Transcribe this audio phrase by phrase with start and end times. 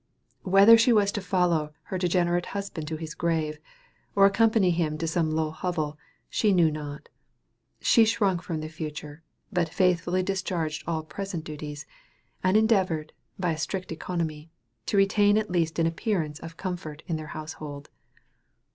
[0.41, 3.59] Whether she was to follow her degenerate husband to his grave,
[4.15, 5.95] or accompany him to some low hovel,
[6.27, 7.07] she knew not;
[7.81, 9.21] she shrunk from the future,
[9.53, 11.85] but faithfully discharged all present duties,
[12.43, 14.49] and endeavored, by a strict economy,
[14.87, 17.91] to retain at least an appearance of comfort in her household.